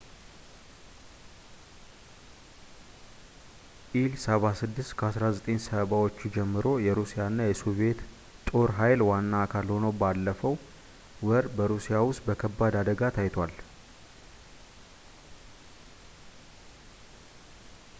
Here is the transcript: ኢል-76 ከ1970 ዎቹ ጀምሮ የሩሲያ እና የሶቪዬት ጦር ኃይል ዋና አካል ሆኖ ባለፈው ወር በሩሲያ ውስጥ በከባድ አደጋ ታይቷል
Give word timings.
ኢል-76 3.99 4.95
ከ1970 5.01 5.91
ዎቹ 6.05 6.31
ጀምሮ 6.37 6.65
የሩሲያ 6.85 7.21
እና 7.31 7.45
የሶቪዬት 7.49 8.01
ጦር 8.49 8.71
ኃይል 8.79 9.03
ዋና 9.09 9.31
አካል 9.47 9.67
ሆኖ 9.75 9.93
ባለፈው 10.01 10.55
ወር 11.29 11.47
በሩሲያ 11.59 11.99
ውስጥ 12.09 12.23
በከባድ 12.29 12.77
አደጋ 12.83 13.01
ታይቷል 13.17 13.53